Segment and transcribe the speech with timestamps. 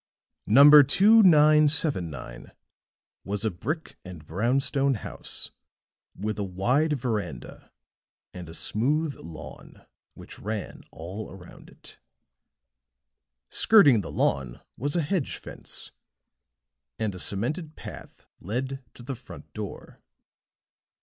[0.47, 2.53] Number 2979
[3.23, 5.51] was a brick and brown stone house
[6.15, 7.71] with a wide veranda
[8.33, 9.85] and a smooth lawn
[10.15, 11.99] which ran all around it.
[13.49, 15.91] Skirting the lawn was a hedge fence;
[16.97, 20.01] and a cemented path led to the front door.